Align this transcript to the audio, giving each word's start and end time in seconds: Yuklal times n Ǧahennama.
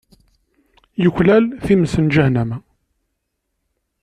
Yuklal 1.03 1.45
times 1.65 1.93
n 2.03 2.05
Ǧahennama. 2.13 2.57